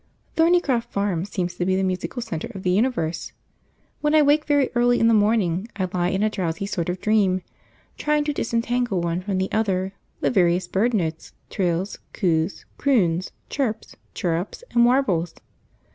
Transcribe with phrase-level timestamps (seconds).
[0.35, 3.33] Thornycroft Farm seems to be the musical centre of the universe.
[3.99, 6.99] When I wake very early in the morning I lie in a drowsy sort of
[6.99, 7.43] dream,
[7.99, 13.95] trying to disentangle, one from the other, the various bird notes, trills, coos, croons, chirps,
[14.15, 15.35] chirrups, and warbles.